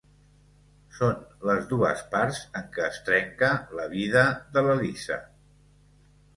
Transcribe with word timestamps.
Són 0.99 1.13
les 1.49 1.67
dues 1.73 2.01
parts 2.15 2.41
en 2.61 2.67
què 2.79 2.85
es 2.87 2.99
trenca 3.11 3.53
la 3.83 3.87
vida 3.95 4.27
de 4.59 4.67
l'Elisa. 4.69 5.23